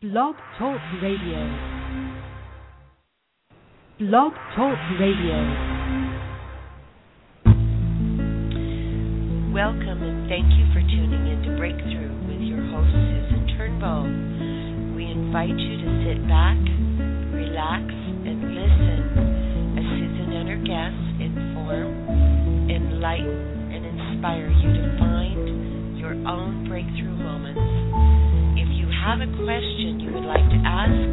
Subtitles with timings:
[0.00, 1.42] Blog Talk Radio.
[3.98, 5.38] Blog Talk Radio.
[9.50, 14.06] Welcome and thank you for tuning in to Breakthrough with your host, Susan Turnbull.
[14.94, 16.62] We invite you to sit back,
[17.34, 17.82] relax,
[18.22, 19.02] and listen
[19.74, 25.77] as Susan and her guests inform, enlighten, and inspire you to find
[26.08, 27.60] your own breakthrough moments.
[28.56, 31.12] If you have a question you would like to ask,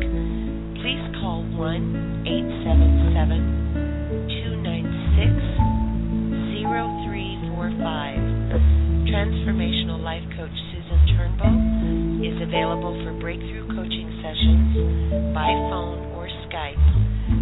[0.79, 9.11] please call 1 877 296 0345.
[9.11, 16.79] Transformational life coach Susan Turnbull is available for breakthrough coaching sessions by phone or Skype.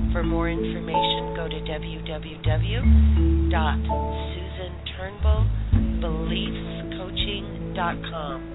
[0.09, 1.61] For more information, go to
[7.13, 8.49] www.susanturnbullbeliefscoaching.com.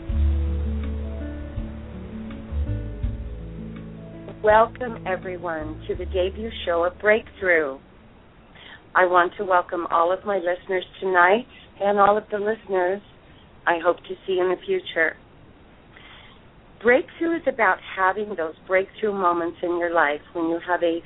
[4.42, 7.78] Welcome, everyone, to the debut show of Breakthrough.
[8.94, 11.46] I want to welcome all of my listeners tonight
[11.80, 13.02] and all of the listeners
[13.66, 15.16] I hope to see in the future.
[16.82, 21.00] Breakthrough is about having those breakthrough moments in your life when you have a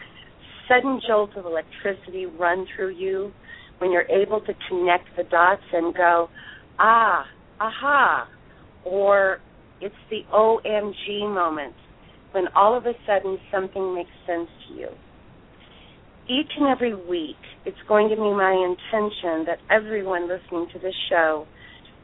[0.69, 3.33] sudden jolt of electricity run through you,
[3.79, 6.29] when you're able to connect the dots and go,
[6.79, 7.25] ah,
[7.63, 8.29] aha,
[8.85, 9.39] or
[9.81, 11.75] it's the OMG moment
[12.33, 14.89] when all of a sudden something makes sense to you.
[16.29, 20.95] Each and every week, it's going to be my intention that everyone listening to this
[21.09, 21.47] show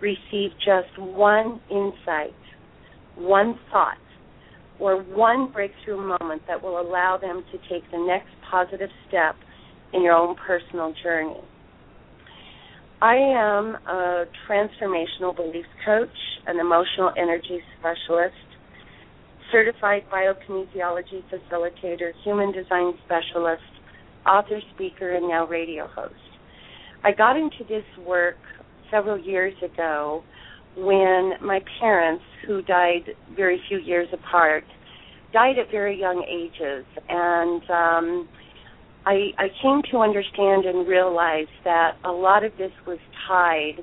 [0.00, 2.34] receive just one insight,
[3.16, 3.98] one thought,
[4.78, 9.34] or one breakthrough moment that will allow them to take the next positive step
[9.92, 11.40] in your own personal journey.
[13.00, 16.08] I am a transformational beliefs coach,
[16.48, 18.34] an emotional energy specialist,
[19.52, 23.62] certified biokinesiology facilitator, human design specialist,
[24.26, 26.14] author, speaker, and now radio host.
[27.04, 28.36] I got into this work
[28.90, 30.24] several years ago
[30.76, 34.64] when my parents, who died very few years apart,
[35.32, 38.28] died at very young ages, and um,
[39.06, 43.82] I, I came to understand and realize that a lot of this was tied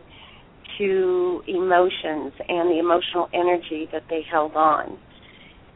[0.77, 4.97] to emotions and the emotional energy that they held on.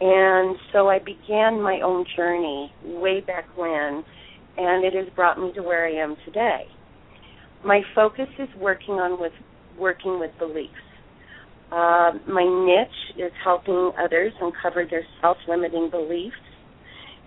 [0.01, 4.03] And so I began my own journey way back when
[4.57, 6.63] and it has brought me to where I am today.
[7.65, 9.33] My focus is working on with
[9.77, 10.73] working with beliefs.
[11.71, 16.35] Uh, my niche is helping others uncover their self-limiting beliefs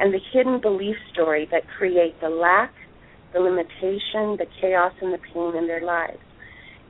[0.02, 2.72] and the hidden belief story that create the lack,
[3.32, 6.18] the limitation, the chaos, and the pain in their lives.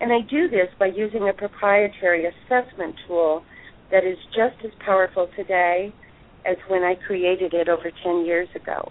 [0.01, 3.45] And I do this by using a proprietary assessment tool
[3.91, 5.93] that is just as powerful today
[6.47, 8.91] as when I created it over 10 years ago.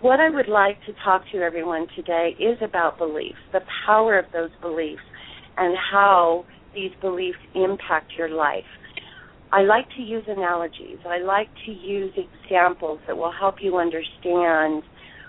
[0.00, 4.24] What I would like to talk to everyone today is about beliefs, the power of
[4.32, 5.02] those beliefs,
[5.58, 8.64] and how these beliefs impact your life.
[9.52, 10.98] I like to use analogies.
[11.06, 14.82] I like to use examples that will help you understand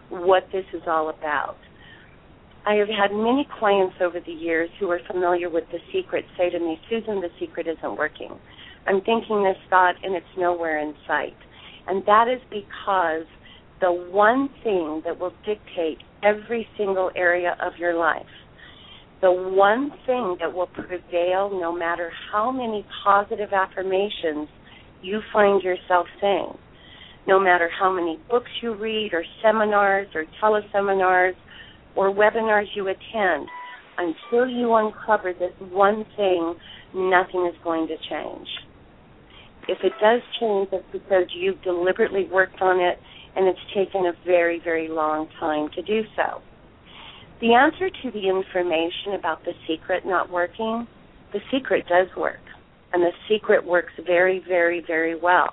[0.09, 1.57] what this is all about.
[2.65, 6.51] I have had many clients over the years who are familiar with The Secret say
[6.51, 8.37] to me, Susan, The Secret isn't working.
[8.85, 11.37] I'm thinking this thought and it's nowhere in sight.
[11.87, 13.25] And that is because
[13.79, 18.21] the one thing that will dictate every single area of your life,
[19.21, 24.47] the one thing that will prevail no matter how many positive affirmations
[25.01, 26.53] you find yourself saying,
[27.27, 31.33] no matter how many books you read or seminars or teleseminars
[31.95, 33.47] or webinars you attend,
[33.97, 36.55] until you uncover this one thing,
[36.95, 38.47] nothing is going to change.
[39.67, 42.97] If it does change, it's because you've deliberately worked on it
[43.35, 46.41] and it's taken a very, very long time to do so.
[47.41, 50.87] The answer to the information about the secret not working,
[51.33, 52.39] the secret does work,
[52.93, 55.49] and the secret works very, very, very well.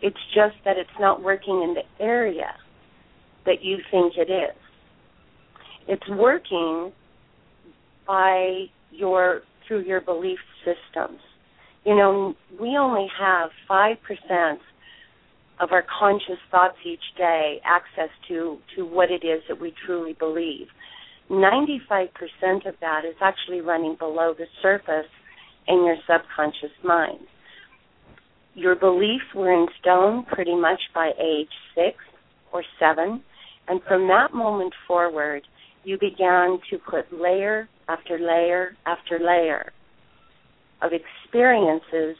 [0.00, 2.54] It's just that it's not working in the area
[3.46, 4.56] that you think it is.
[5.88, 6.92] It's working
[8.06, 11.18] by your through your belief systems.
[11.84, 13.96] You know, we only have 5%
[15.60, 20.12] of our conscious thoughts each day access to, to what it is that we truly
[20.12, 20.68] believe.
[21.30, 22.08] 95%
[22.66, 25.10] of that is actually running below the surface
[25.66, 27.20] in your subconscious mind.
[28.54, 31.96] Your beliefs were in stone pretty much by age six
[32.52, 33.22] or seven,
[33.68, 35.42] and from that moment forward,
[35.84, 39.72] you began to put layer after layer after layer
[40.82, 42.16] of experiences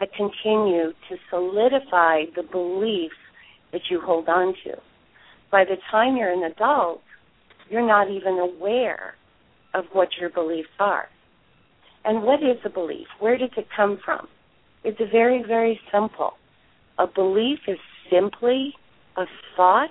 [0.00, 3.14] that continue to solidify the beliefs
[3.72, 4.72] that you hold on to.
[5.50, 7.02] By the time you're an adult,
[7.68, 9.14] you're not even aware
[9.74, 11.06] of what your beliefs are.
[12.04, 13.06] And what is a belief?
[13.18, 14.28] Where does it come from?
[14.84, 16.34] It's very, very simple.
[16.98, 17.78] A belief is
[18.10, 18.74] simply
[19.16, 19.24] a
[19.56, 19.90] thought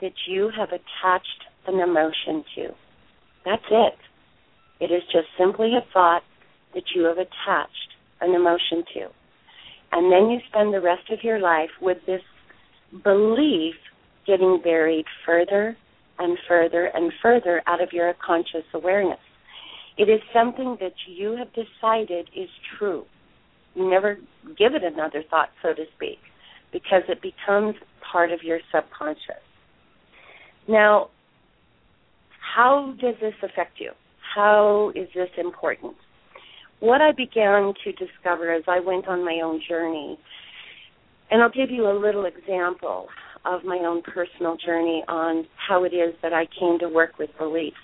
[0.00, 2.68] that you have attached an emotion to.
[3.44, 3.94] That's it.
[4.80, 6.22] It is just simply a thought
[6.74, 9.08] that you have attached an emotion to.
[9.92, 12.22] And then you spend the rest of your life with this
[13.02, 13.74] belief
[14.26, 15.76] getting buried further
[16.20, 19.18] and further and further out of your conscious awareness.
[19.98, 23.04] It is something that you have decided is true.
[23.74, 24.16] You never
[24.58, 26.18] give it another thought, so to speak,
[26.72, 27.74] because it becomes
[28.12, 29.42] part of your subconscious.
[30.68, 31.10] Now,
[32.54, 33.92] how does this affect you?
[34.34, 35.94] How is this important?
[36.80, 40.18] What I began to discover as I went on my own journey,
[41.30, 43.08] and I'll give you a little example
[43.44, 47.30] of my own personal journey on how it is that I came to work with
[47.38, 47.74] belief.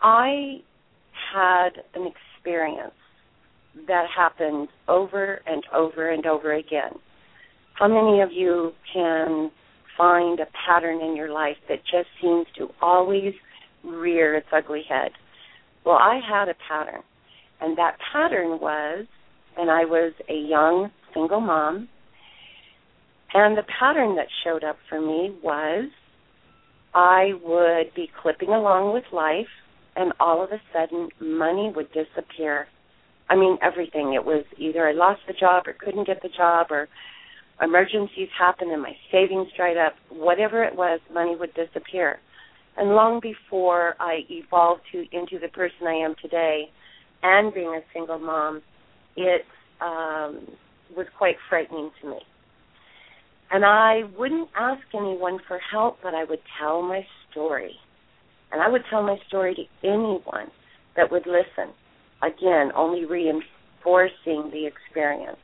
[0.00, 0.60] I
[1.34, 2.94] had an experience
[3.86, 6.92] that happened over and over and over again.
[7.74, 9.50] How many of you can
[9.96, 13.32] find a pattern in your life that just seems to always
[13.84, 15.12] rear its ugly head?
[15.84, 17.02] Well, I had a pattern,
[17.60, 19.06] and that pattern was,
[19.56, 21.88] and I was a young single mom,
[23.34, 25.88] and the pattern that showed up for me was
[26.94, 29.46] I would be clipping along with life,
[29.96, 32.66] and all of a sudden money would disappear.
[33.28, 34.12] I mean, everything.
[34.14, 36.88] It was either I lost the job or couldn't get the job or
[37.62, 39.94] emergencies happened and my savings dried up.
[40.10, 42.18] Whatever it was, money would disappear.
[42.76, 46.70] And long before I evolved to into the person I am today,
[47.22, 48.62] and being a single mom,
[49.16, 49.42] it
[49.80, 50.48] um,
[50.96, 52.18] was quite frightening to me.
[53.52, 57.74] And I wouldn't ask anyone for help, but I would tell my story.
[58.50, 60.50] And I would tell my story to anyone
[60.96, 61.74] that would listen.
[62.22, 65.36] Again, only reinforcing the experience.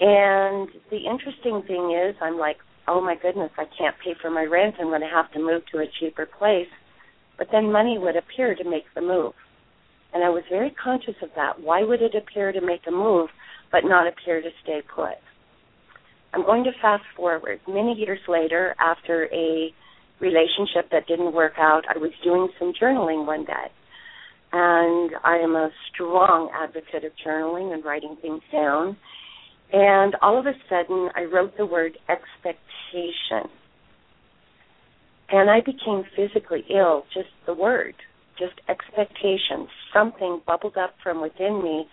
[0.00, 2.56] And the interesting thing is, I'm like,
[2.88, 4.76] oh my goodness, I can't pay for my rent.
[4.80, 6.68] I'm going to have to move to a cheaper place.
[7.36, 9.34] But then money would appear to make the move.
[10.14, 11.60] And I was very conscious of that.
[11.60, 13.28] Why would it appear to make a move
[13.70, 15.18] but not appear to stay put?
[16.32, 17.60] I'm going to fast forward.
[17.66, 19.72] Many years later, after a
[20.20, 23.70] relationship that didn't work out, I was doing some journaling one day.
[24.52, 28.96] And I am a strong advocate of journaling and writing things down.
[29.72, 33.50] And all of a sudden, I wrote the word expectation.
[35.30, 37.94] And I became physically ill, just the word,
[38.38, 39.68] just expectation.
[39.94, 41.86] Something bubbled up from within me,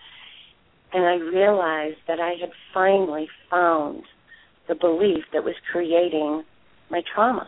[0.91, 4.03] and I realized that I had finally found
[4.67, 6.43] the belief that was creating
[6.89, 7.47] my trauma.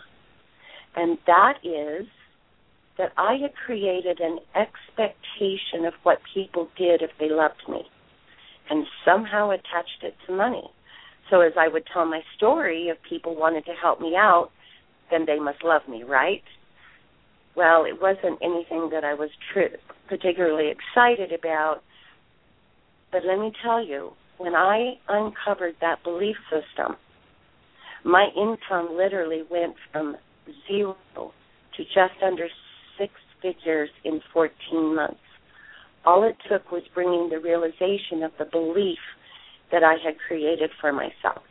[0.95, 2.07] And that is
[2.97, 7.83] that I had created an expectation of what people did if they loved me
[8.69, 10.69] and somehow attached it to money.
[11.29, 14.49] So as I would tell my story, if people wanted to help me out,
[15.11, 16.43] then they must love me, right?
[17.55, 21.81] Well, it wasn't anything that I was tr- particularly excited about.
[23.11, 26.95] But let me tell you, when I uncovered that belief system,
[28.03, 30.15] my income literally went from
[30.67, 32.47] zero to just under
[32.97, 35.19] six figures in 14 months.
[36.05, 38.99] All it took was bringing the realization of the belief
[39.71, 41.43] that I had created for myself.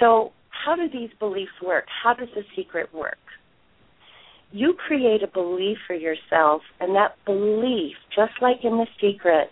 [0.00, 1.84] So, how do these beliefs work?
[2.02, 3.18] How does the secret work?
[4.50, 9.50] You create a belief for yourself, and that belief, just like in the secret,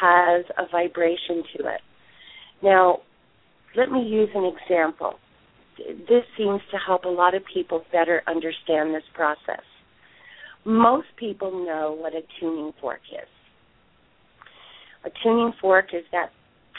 [0.00, 1.80] has a vibration to it.
[2.62, 2.98] Now,
[3.76, 5.14] let me use an example.
[5.78, 9.64] This seems to help a lot of people better understand this process.
[10.64, 13.28] Most people know what a tuning fork is.
[15.04, 16.30] A tuning fork is that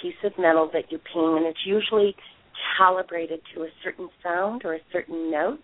[0.02, 2.16] piece of metal that you ping, and it's usually
[2.78, 5.60] calibrated to a certain sound or a certain note.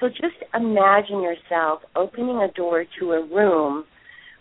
[0.00, 3.84] So just imagine yourself opening a door to a room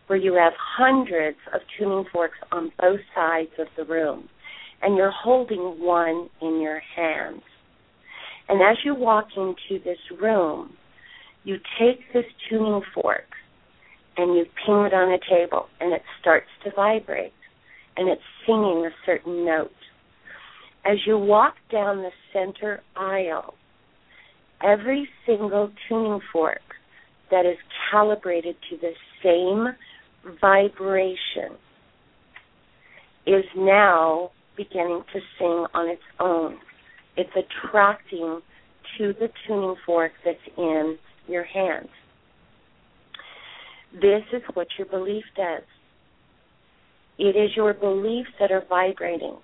[0.07, 4.27] where you have hundreds of tuning forks on both sides of the room,
[4.83, 7.41] and you're holding one in your hands.
[8.49, 10.73] And as you walk into this room,
[11.45, 13.25] you take this tuning fork
[14.17, 17.33] and you ping it on a table, and it starts to vibrate,
[17.97, 19.71] and it's singing a certain note.
[20.85, 23.55] As you walk down the center aisle,
[24.61, 26.61] every single tuning fork
[27.31, 27.57] that is
[27.91, 28.91] calibrated to the
[29.23, 29.75] same
[30.39, 31.57] vibration
[33.25, 36.57] is now beginning to sing on its own.
[37.15, 38.41] It's attracting
[38.97, 41.87] to the tuning fork that's in your hand.
[43.93, 45.63] This is what your belief does.
[47.19, 49.37] It is your beliefs that are vibrating.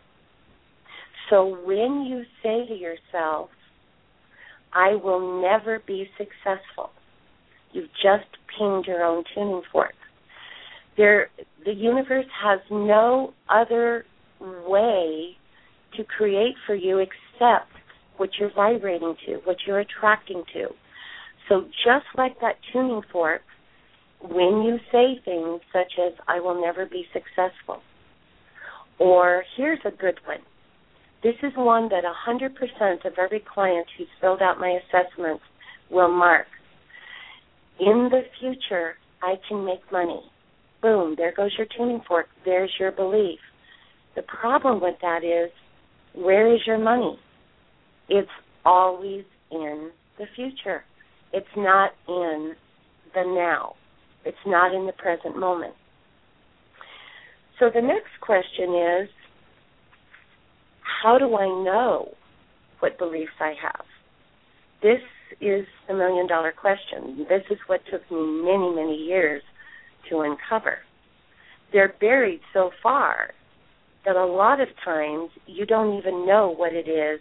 [1.29, 3.49] So when you say to yourself,
[4.73, 6.91] I will never be successful,
[7.71, 9.93] you've just pinged your own tuning fork.
[10.97, 11.29] There,
[11.65, 14.05] the universe has no other
[14.39, 15.37] way
[15.97, 17.71] to create for you except
[18.17, 20.67] what you're vibrating to, what you're attracting to.
[21.47, 23.41] So just like that tuning fork,
[24.21, 27.81] when you say things such as, I will never be successful,
[28.99, 30.39] or here's a good one.
[31.23, 35.43] This is one that 100% of every client who's filled out my assessments
[35.89, 36.47] will mark.
[37.79, 40.21] In the future, I can make money.
[40.81, 42.27] Boom, there goes your tuning fork.
[42.45, 43.39] There's your belief.
[44.19, 45.49] The problem with that is,
[46.13, 47.17] where is your money?
[48.09, 48.27] It's
[48.65, 50.83] always in the future.
[51.31, 52.51] It's not in
[53.15, 53.75] the now.
[54.25, 55.73] It's not in the present moment.
[57.59, 59.09] So the next question is
[60.81, 62.09] how do I know
[62.81, 63.85] what beliefs I have?
[64.81, 64.99] This
[65.39, 67.25] is the million dollar question.
[67.29, 69.41] This is what took me many, many years
[70.09, 70.79] to uncover.
[71.71, 73.29] They're buried so far
[74.05, 77.19] that a lot of times you don't even know what it is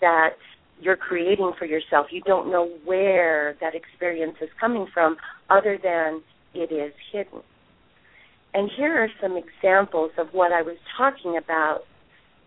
[0.00, 0.30] that
[0.80, 2.06] you're creating for yourself.
[2.10, 5.16] You don't know where that experience is coming from
[5.50, 6.22] other than
[6.54, 7.42] it is hidden.
[8.54, 11.80] And here are some examples of what I was talking about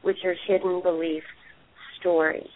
[0.03, 1.25] with your hidden beliefs
[1.99, 2.49] story.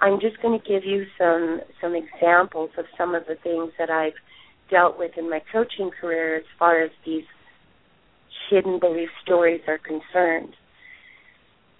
[0.00, 3.90] I'm just going to give you some some examples of some of the things that
[3.90, 4.12] I've
[4.70, 7.24] dealt with in my coaching career as far as these
[8.50, 10.54] hidden belief stories are concerned.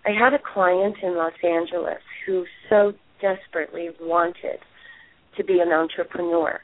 [0.04, 4.58] I had a client in Los Angeles who so desperately wanted
[5.36, 6.60] to be an entrepreneur.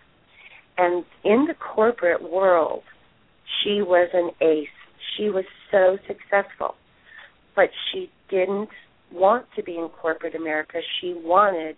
[0.79, 2.83] And in the corporate world,
[3.63, 4.69] she was an ace.
[5.17, 6.75] She was so successful.
[7.55, 8.71] But she didn't
[9.13, 10.79] want to be in corporate America.
[11.01, 11.77] She wanted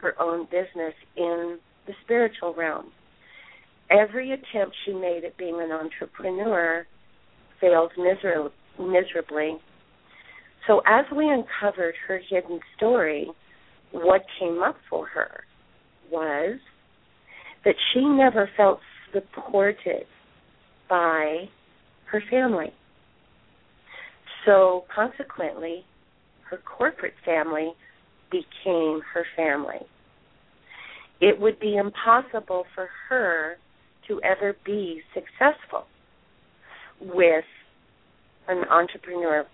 [0.00, 2.92] her own business in the spiritual realm.
[3.90, 6.86] Every attempt she made at being an entrepreneur
[7.62, 9.56] failed miser- miserably.
[10.66, 13.30] So, as we uncovered her hidden story,
[13.92, 15.44] what came up for her
[16.10, 16.58] was
[17.64, 18.80] that she never felt
[19.12, 20.04] supported
[20.88, 21.48] by
[22.10, 22.72] her family.
[24.44, 25.84] So consequently,
[26.50, 27.72] her corporate family
[28.30, 29.86] became her family.
[31.20, 33.56] It would be impossible for her
[34.08, 35.86] to ever be successful
[37.02, 37.44] with
[38.48, 39.46] an entrepreneur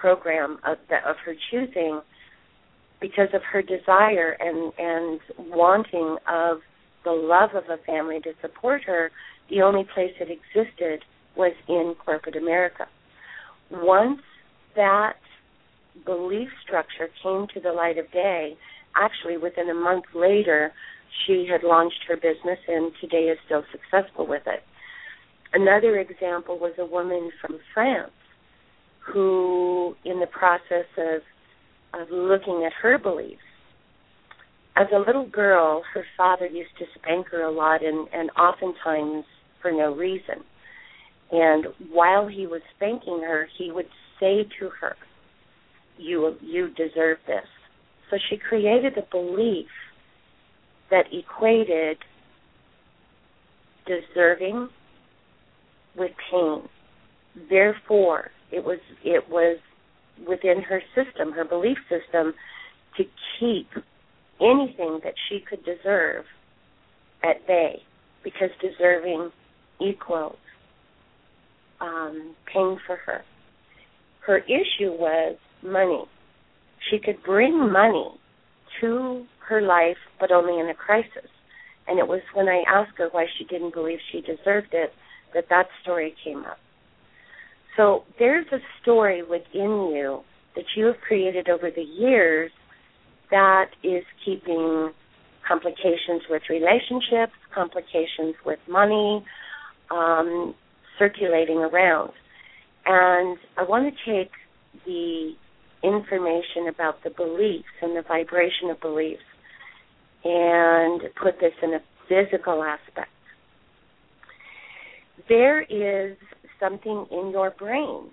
[0.00, 2.00] program of, the, of her choosing
[3.00, 5.20] because of her desire and and
[5.50, 6.58] wanting of
[7.04, 9.10] the love of a family to support her,
[9.48, 11.02] the only place it existed
[11.36, 12.86] was in corporate America.
[13.70, 14.20] Once
[14.76, 15.16] that
[16.04, 18.54] belief structure came to the light of day,
[18.96, 20.72] actually within a month later,
[21.26, 24.62] she had launched her business and today is still successful with it.
[25.52, 28.12] Another example was a woman from France
[29.12, 33.40] who, in the process of, of looking at her beliefs,
[34.76, 39.24] as a little girl, her father used to spank her a lot and, and oftentimes
[39.60, 40.44] for no reason.
[41.32, 43.88] And while he was spanking her, he would
[44.18, 44.96] say to her,
[45.98, 47.46] "You you deserve this."
[48.10, 49.68] So she created a belief
[50.90, 51.98] that equated
[53.86, 54.68] deserving
[55.96, 56.62] with pain.
[57.48, 59.58] Therefore, it was it was
[60.26, 62.34] within her system, her belief system,
[62.96, 63.04] to
[63.38, 63.68] keep
[64.40, 66.24] anything that she could deserve
[67.22, 67.82] at bay,
[68.24, 69.30] because deserving
[69.80, 70.36] equals
[71.80, 73.22] um, pain for her.
[74.26, 76.04] Her issue was money.
[76.90, 78.10] She could bring money
[78.80, 81.30] to her life, but only in a crisis.
[81.88, 84.92] And it was when I asked her why she didn't believe she deserved it
[85.34, 86.58] that that story came up.
[87.76, 90.20] So there's a story within you
[90.56, 92.50] that you have created over the years
[93.30, 94.90] that is keeping
[95.46, 99.24] complications with relationships, complications with money,
[99.90, 100.54] um,
[100.98, 102.10] circulating around.
[102.86, 104.30] And I want to take
[104.84, 105.32] the
[105.82, 109.22] information about the beliefs and the vibration of beliefs
[110.24, 113.10] and put this in a physical aspect.
[115.28, 116.16] There is
[116.58, 118.10] something in your brain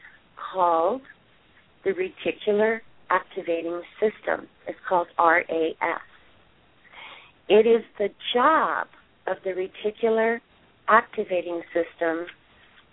[0.54, 1.02] called
[1.84, 4.48] the reticular activating system.
[4.68, 6.02] It's called RAS.
[7.50, 8.88] It is the job
[9.28, 10.40] of the reticular
[10.88, 12.28] activating system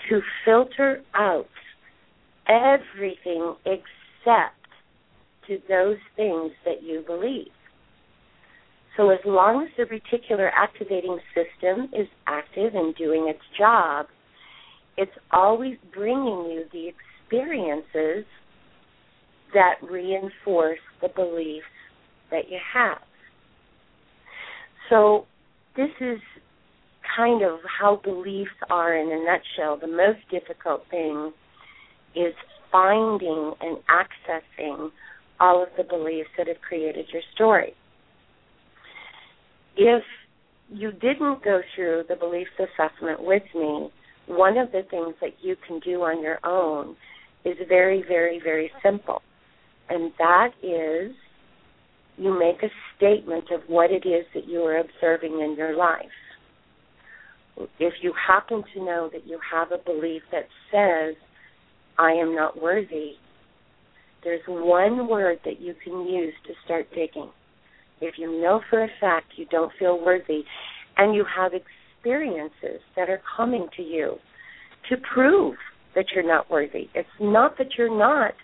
[0.09, 1.49] to filter out
[2.47, 4.57] everything except
[5.49, 7.49] to those things that you believe.
[8.97, 14.07] So as long as the reticular activating system is active and doing its job,
[14.97, 18.25] it's always bringing you the experiences
[19.53, 21.67] that reinforce the beliefs
[22.31, 22.99] that you have.
[24.91, 25.27] So
[25.77, 26.19] this is
[27.17, 29.79] kind of how beliefs are in a nutshell.
[29.81, 31.33] The most difficult thing
[32.15, 32.35] is
[32.71, 34.91] finding and accessing
[35.41, 37.75] all of the beliefs that have created your story.
[39.77, 40.03] If
[40.71, 43.91] you didn't go through the beliefs assessment with me,
[44.27, 46.97] one of the things that you can do on your own
[47.45, 49.21] is very, very, very simple.
[49.89, 51.13] And that is
[52.17, 56.07] you make a statement of what it is that you are observing in your life.
[57.79, 61.17] If you happen to know that you have a belief that says,
[61.99, 63.13] I am not worthy,
[64.23, 67.31] there's one word that you can use to start digging.
[68.01, 70.43] If you know for a fact you don't feel worthy
[70.97, 74.17] and you have experiences that are coming to you
[74.91, 75.57] to prove
[75.95, 78.35] that you're not worthy, it's not that you're not,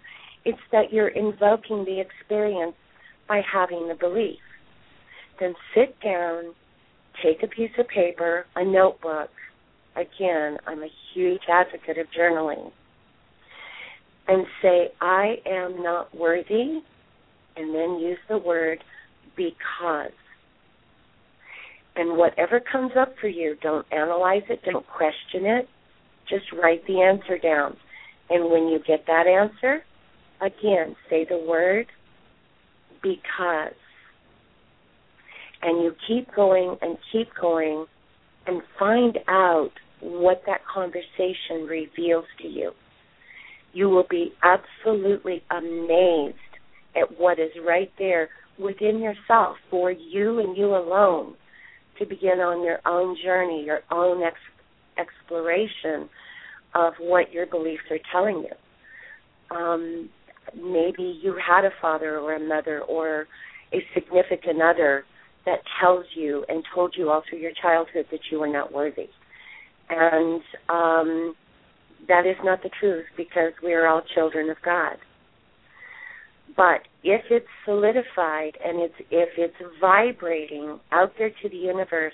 [0.44, 2.74] it's that you're invoking the experience
[3.28, 4.38] by having the belief.
[5.38, 6.54] Then sit down,
[7.22, 9.30] take a piece of paper, a notebook.
[9.96, 12.70] Again, I'm a huge advocate of journaling
[14.28, 16.80] and say, I am not worthy,
[17.56, 18.78] and then use the word
[19.36, 20.12] because.
[21.96, 25.68] And whatever comes up for you, don't analyze it, don't question it,
[26.28, 27.76] just write the answer down.
[28.30, 29.82] And when you get that answer,
[30.40, 31.86] again, say the word
[33.02, 33.74] because.
[35.62, 37.86] And you keep going and keep going
[38.46, 42.72] and find out what that conversation reveals to you
[43.72, 46.36] you will be absolutely amazed
[46.96, 48.28] at what is right there
[48.60, 51.34] within yourself for you and you alone
[51.98, 54.36] to begin on your own journey, your own ex-
[54.98, 56.08] exploration
[56.74, 59.56] of what your beliefs are telling you.
[59.56, 60.08] Um,
[60.54, 63.26] maybe you had a father or a mother or
[63.72, 65.04] a significant other
[65.46, 69.08] that tells you and told you all through your childhood that you are not worthy.
[69.88, 71.34] And um,
[72.08, 74.96] that is not the truth because we are all children of God.
[76.60, 82.12] But if it's solidified and it's if it's vibrating out there to the universe,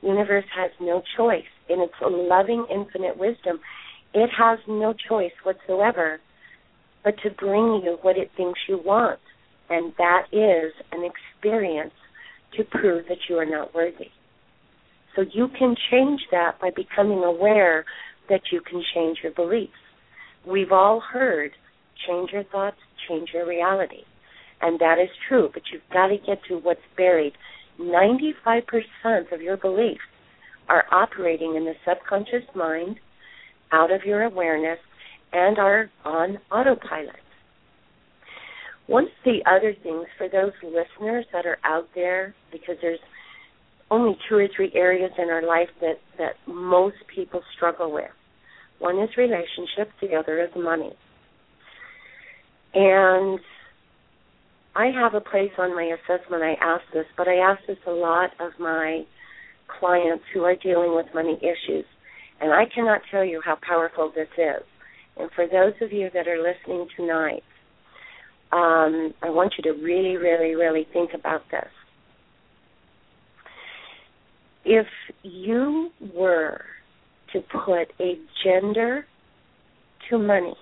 [0.00, 3.60] universe has no choice in its loving infinite wisdom.
[4.14, 6.20] It has no choice whatsoever
[7.04, 9.20] but to bring you what it thinks you want.
[9.68, 11.92] And that is an experience
[12.56, 14.08] to prove that you are not worthy.
[15.14, 17.84] So you can change that by becoming aware
[18.30, 19.72] that you can change your beliefs.
[20.46, 21.50] We've all heard
[22.08, 24.04] change your thoughts, change your reality.
[24.60, 27.32] And that is true, but you've got to get to what's buried.
[27.80, 28.62] 95%
[29.32, 30.00] of your beliefs
[30.68, 32.96] are operating in the subconscious mind,
[33.72, 34.78] out of your awareness,
[35.32, 37.16] and are on autopilot.
[38.86, 42.98] One of the other things for those listeners that are out there, because there's
[43.90, 48.10] only two or three areas in our life that, that most people struggle with.
[48.78, 50.92] One is relationships, the other is money.
[52.74, 53.38] And
[54.74, 57.90] I have a place on my assessment, I ask this, but I ask this a
[57.90, 59.02] lot of my
[59.78, 61.84] clients who are dealing with money issues.
[62.40, 64.64] And I cannot tell you how powerful this is.
[65.18, 67.42] And for those of you that are listening tonight,
[68.50, 71.68] um, I want you to really, really, really think about this
[74.64, 74.86] if
[75.22, 76.60] you were
[77.32, 79.06] to put a gender
[80.08, 80.54] to money,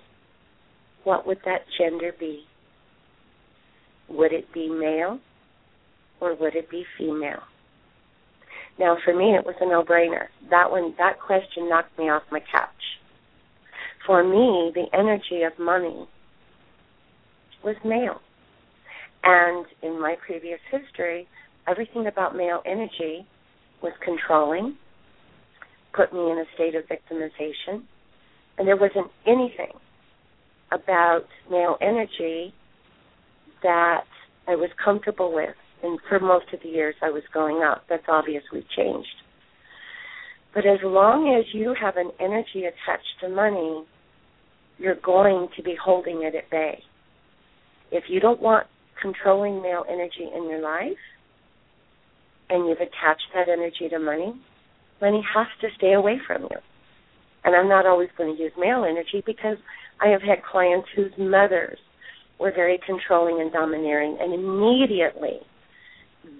[1.03, 2.43] what would that gender be?
[4.09, 5.19] Would it be male
[6.19, 7.41] or would it be female?
[8.79, 10.27] Now, for me, it was a no-brainer.
[10.49, 12.69] That one, that question knocked me off my couch.
[14.05, 16.07] For me, the energy of money
[17.63, 18.21] was male.
[19.23, 21.27] And in my previous history,
[21.67, 23.25] everything about male energy
[23.83, 24.75] was controlling,
[25.93, 27.83] put me in a state of victimization,
[28.57, 29.73] and there wasn't anything
[30.71, 32.53] about male energy
[33.63, 34.05] that
[34.47, 35.55] I was comfortable with.
[35.83, 39.07] And for most of the years I was going up, that's obviously changed.
[40.53, 43.83] But as long as you have an energy attached to money,
[44.77, 46.83] you're going to be holding it at bay.
[47.91, 48.67] If you don't want
[49.01, 50.97] controlling male energy in your life,
[52.51, 54.33] and you've attached that energy to money,
[54.99, 56.57] money has to stay away from you.
[57.43, 59.57] And I'm not always going to use male energy because
[60.01, 61.77] I have had clients whose mothers
[62.39, 65.39] were very controlling and domineering, and immediately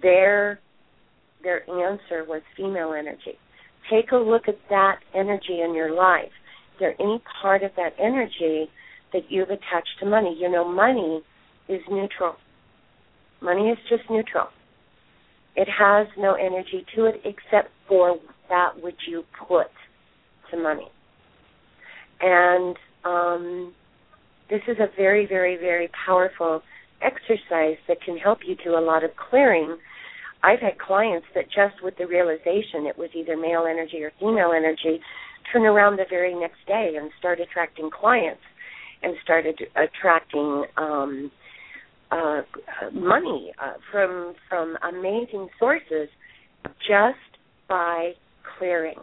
[0.01, 0.59] their
[1.43, 3.37] their answer was female energy.
[3.89, 6.31] Take a look at that energy in your life.
[6.73, 8.67] Is there any part of that energy
[9.13, 10.35] that you've attached to money?
[10.39, 11.21] You know, money
[11.67, 12.35] is neutral.
[13.41, 14.47] Money is just neutral.
[15.55, 18.17] It has no energy to it except for
[18.49, 19.67] that which you put
[20.51, 20.87] to money.
[22.21, 23.73] And um,
[24.49, 26.61] this is a very, very, very powerful
[27.01, 29.77] exercise that can help you do a lot of clearing.
[30.43, 34.51] I've had clients that just with the realization it was either male energy or female
[34.55, 35.01] energy
[35.51, 38.41] turn around the very next day and start attracting clients
[39.03, 41.31] and started attracting um,
[42.11, 42.41] uh,
[42.93, 46.09] money uh, from from amazing sources
[46.79, 47.17] just
[47.67, 48.11] by
[48.57, 48.99] clearing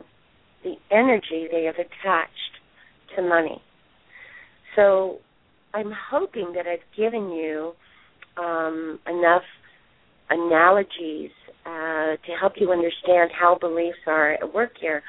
[0.62, 2.52] the energy they have attached
[3.16, 3.62] to money.
[4.78, 5.18] So
[5.74, 7.72] I'm hoping that I've given you
[8.40, 9.42] um, enough
[10.30, 11.32] analogies
[11.66, 15.02] uh, to help you understand how beliefs are at work here.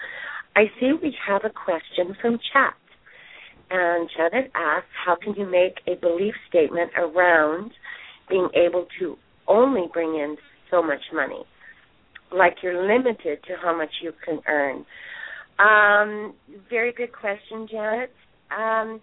[0.56, 2.74] I see we have a question from chat.
[3.70, 7.70] And Janet asks, how can you make a belief statement around
[8.28, 10.36] being able to only bring in
[10.72, 11.44] so much money?
[12.36, 14.84] Like you're limited to how much you can earn.
[15.60, 16.34] Um,
[16.72, 18.12] very good question, Janet.
[18.50, 19.00] Um,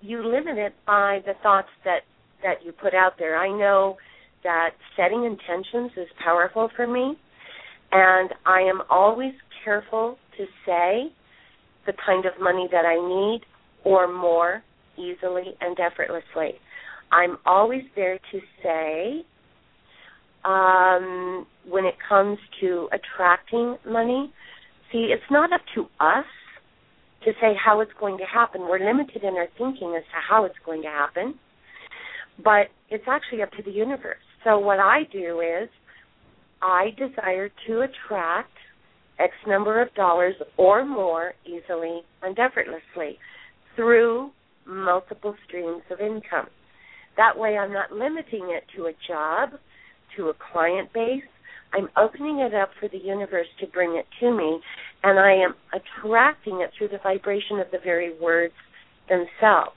[0.00, 2.00] you limit it by the thoughts that
[2.42, 3.36] that you put out there.
[3.36, 3.96] I know
[4.42, 7.18] that setting intentions is powerful for me,
[7.92, 9.34] and I am always
[9.64, 11.12] careful to say
[11.86, 13.40] the kind of money that I need
[13.84, 14.62] or more
[14.96, 16.58] easily and effortlessly.
[17.12, 19.24] I'm always there to say
[20.44, 24.32] um, when it comes to attracting money,
[24.92, 26.24] see, it's not up to us
[27.24, 28.62] to say how it's going to happen.
[28.62, 31.34] We're limited in our thinking as to how it's going to happen,
[32.42, 34.16] but it's actually up to the universe.
[34.44, 35.68] So what I do is
[36.62, 38.52] I desire to attract
[39.18, 43.18] X number of dollars or more easily and effortlessly
[43.76, 44.30] through
[44.66, 46.46] multiple streams of income.
[47.16, 49.50] That way I'm not limiting it to a job,
[50.16, 51.22] to a client base,
[51.72, 54.60] I'm opening it up for the universe to bring it to me,
[55.02, 58.54] and I am attracting it through the vibration of the very words
[59.08, 59.76] themselves.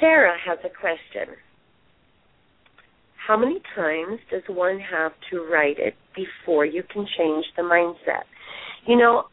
[0.00, 1.34] Sarah has a question.
[3.26, 8.24] How many times does one have to write it before you can change the mindset?
[8.86, 9.24] You know,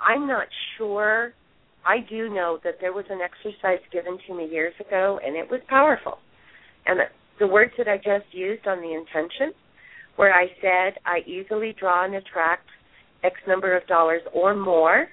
[0.00, 1.32] I'm not sure.
[1.84, 5.50] I do know that there was an exercise given to me years ago, and it
[5.50, 6.18] was powerful.
[6.86, 7.00] And
[7.38, 9.52] the words that I just used on the intention
[10.16, 12.66] where I said I easily draw and attract
[13.24, 15.08] X number of dollars or more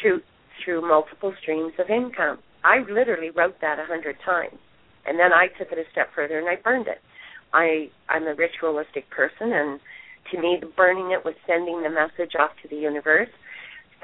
[0.00, 0.20] through
[0.64, 2.38] through multiple streams of income.
[2.64, 4.58] I literally wrote that a hundred times,
[5.06, 6.98] and then I took it a step further and I burned it.
[7.52, 9.80] I I'm a ritualistic person, and
[10.30, 13.28] to me, burning it was sending the message off to the universe.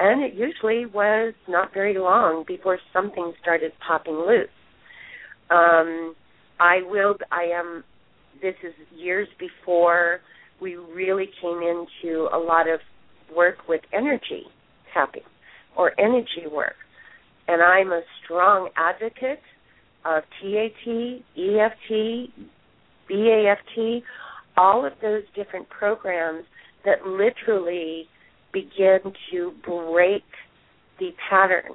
[0.01, 4.49] And it usually was not very long before something started popping loose.
[5.51, 6.15] Um,
[6.61, 7.17] I will.
[7.33, 7.85] I am
[8.41, 10.21] this is years before
[10.61, 12.81] we really came into a lot of
[13.35, 14.45] work with energy
[14.93, 15.23] tapping
[15.77, 16.75] or energy work.
[17.47, 19.41] And I'm a strong advocate
[20.05, 22.31] of TAT, EFT,
[23.11, 24.03] BAFT,
[24.57, 26.45] all of those different programs
[26.85, 28.07] that literally
[28.53, 30.25] begin to break
[30.99, 31.73] the pattern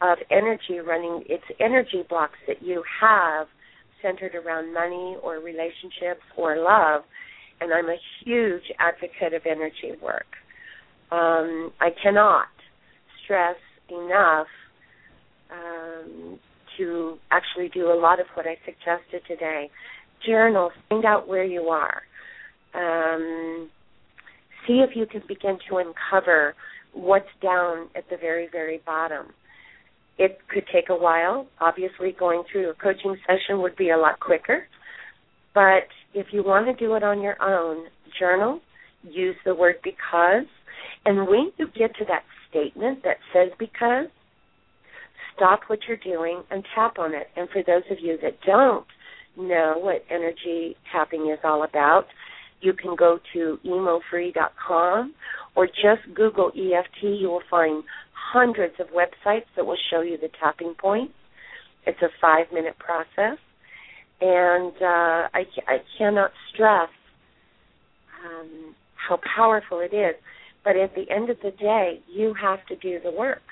[0.00, 3.46] of energy running, it's energy blocks that you have
[4.02, 7.02] centered around money or relationships or love,
[7.62, 10.26] and I'm a huge advocate of energy work.
[11.10, 12.46] Um, I cannot
[13.24, 13.56] stress
[13.90, 14.46] enough
[15.50, 16.38] um,
[16.78, 19.70] to actually do a lot of what I suggested today.
[20.26, 22.02] Journal, find out where you are.
[22.74, 23.70] um,
[24.66, 26.54] see if you can begin to uncover
[26.94, 29.26] what's down at the very, very bottom.
[30.18, 31.46] It could take a while.
[31.60, 34.66] Obviously, going through a coaching session would be a lot quicker.
[35.54, 37.86] But if you want to do it on your own,
[38.18, 38.60] journal,
[39.02, 40.46] use the word because,
[41.04, 44.06] and when you get to that statement that says because,
[45.34, 47.28] stop what you're doing and tap on it.
[47.36, 48.86] And for those of you that don't
[49.36, 52.04] know what energy tapping is all about,
[52.60, 55.14] you can go to emofree.com
[55.56, 57.02] or just Google EFT.
[57.02, 57.82] You will find
[58.32, 61.10] hundreds of websites that will show you the tapping point.
[61.86, 63.38] It's a five minute process.
[64.24, 66.88] And uh, I, I cannot stress
[68.24, 70.14] um, how powerful it is.
[70.64, 73.42] But at the end of the day, you have to do the work.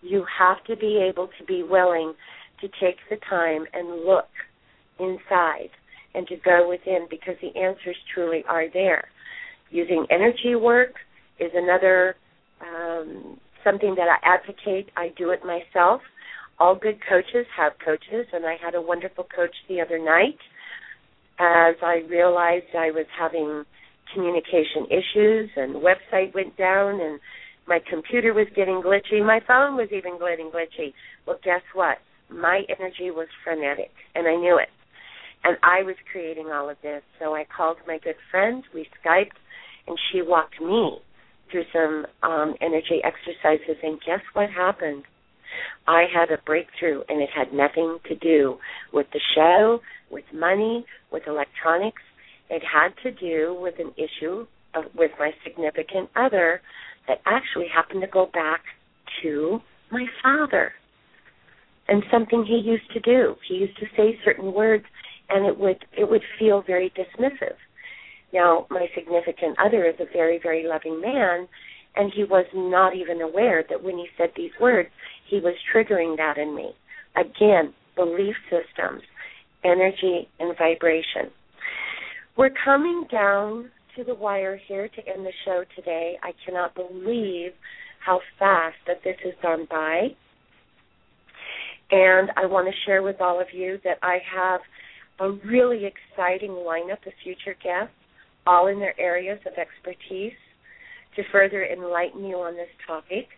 [0.00, 2.14] You have to be able to be willing
[2.60, 4.28] to take the time and look
[5.00, 5.70] inside
[6.14, 9.08] and to go within because the answers truly are there.
[9.70, 10.94] Using energy work
[11.40, 12.14] is another
[12.60, 14.90] um, something that I advocate.
[14.96, 16.00] I do it myself.
[16.60, 20.38] All good coaches have coaches, and I had a wonderful coach the other night
[21.40, 23.64] as I realized I was having
[24.12, 27.18] communication issues and website went down and
[27.66, 29.24] my computer was getting glitchy.
[29.24, 30.92] My phone was even getting glitchy.
[31.26, 31.98] Well, guess what?
[32.28, 34.68] My energy was frenetic, and I knew it.
[35.44, 37.02] And I was creating all of this.
[37.18, 38.62] So I called my good friend.
[38.74, 39.38] We Skyped,
[39.86, 40.98] and she walked me
[41.50, 43.76] through some um, energy exercises.
[43.82, 45.04] And guess what happened?
[45.86, 48.58] I had a breakthrough, and it had nothing to do
[48.92, 52.02] with the show, with money, with electronics.
[52.48, 56.60] It had to do with an issue of, with my significant other
[57.08, 58.60] that actually happened to go back
[59.22, 59.60] to
[59.90, 60.72] my father
[61.88, 63.34] and something he used to do.
[63.48, 64.84] He used to say certain words
[65.28, 67.56] and it would it would feel very dismissive.
[68.32, 71.48] Now, my significant other is a very, very loving man,
[71.96, 74.88] and he was not even aware that when he said these words,
[75.28, 76.70] he was triggering that in me.
[77.16, 79.02] Again, belief systems,
[79.64, 81.30] energy, and vibration.
[82.36, 86.16] We're coming down to the wire here to end the show today.
[86.22, 87.52] I cannot believe
[88.04, 90.08] how fast that this has gone by.
[91.90, 94.60] And I want to share with all of you that I have
[95.18, 97.92] a really exciting lineup of future guests,
[98.46, 100.32] all in their areas of expertise,
[101.16, 103.28] to further enlighten you on this topic.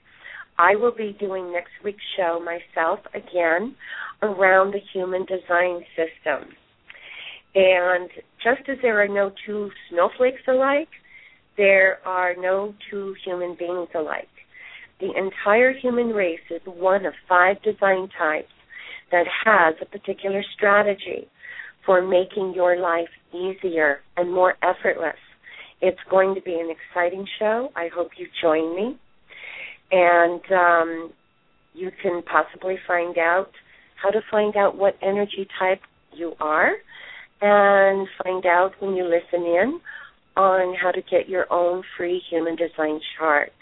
[0.59, 3.75] I will be doing next week's show myself again
[4.23, 6.51] around the human design system.
[7.55, 8.09] And
[8.43, 10.89] just as there are no two snowflakes alike,
[11.57, 14.29] there are no two human beings alike.
[15.01, 18.53] The entire human race is one of five design types
[19.11, 21.29] that has a particular strategy
[21.85, 25.17] for making your life easier and more effortless.
[25.83, 27.71] It's going to be an exciting show.
[27.77, 28.99] I hope you join me.
[29.91, 31.13] And um,
[31.75, 33.51] you can possibly find out
[34.03, 35.81] how to find out what energy type
[36.15, 36.73] you are
[37.41, 39.81] and find out when you listen in
[40.37, 43.53] on how to get your own free human design chart.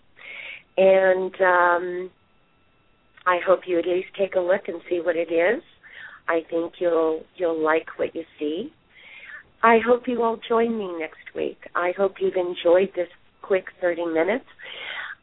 [0.77, 2.09] And um,
[3.25, 5.63] I hope you at least take a look and see what it is.
[6.27, 8.73] I think you'll you'll like what you see.
[9.61, 11.57] I hope you all join me next week.
[11.75, 13.07] I hope you've enjoyed this
[13.41, 14.45] quick 30 minutes.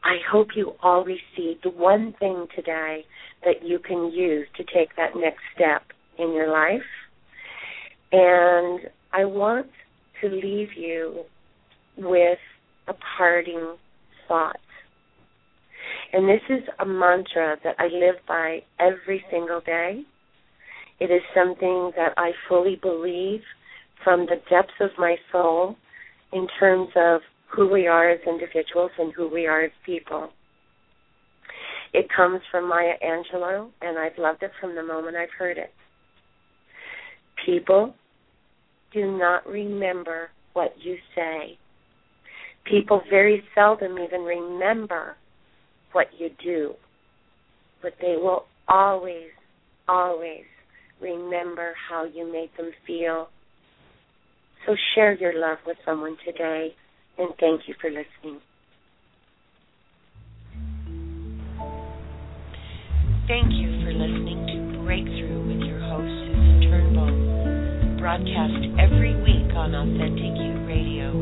[0.03, 3.05] I hope you all received one thing today
[3.43, 5.83] that you can use to take that next step
[6.17, 6.81] in your life.
[8.11, 8.81] And
[9.13, 9.67] I want
[10.21, 11.23] to leave you
[11.97, 12.39] with
[12.87, 13.75] a parting
[14.27, 14.57] thought.
[16.13, 20.03] And this is a mantra that I live by every single day.
[20.99, 23.41] It is something that I fully believe
[24.03, 25.75] from the depths of my soul
[26.33, 30.29] in terms of who we are as individuals and who we are as people.
[31.93, 35.73] It comes from Maya Angelou, and I've loved it from the moment I've heard it.
[37.45, 37.93] People
[38.93, 41.57] do not remember what you say.
[42.65, 45.15] People very seldom even remember
[45.93, 46.73] what you do,
[47.81, 49.29] but they will always,
[49.87, 50.45] always
[51.01, 53.27] remember how you made them feel.
[54.65, 56.75] So share your love with someone today,
[57.17, 58.39] and thank you for listening.
[63.27, 69.73] Thank you for listening to Breakthrough with your host, Susan Turnbull, broadcast every week on
[69.73, 71.15] Authentic You Radio.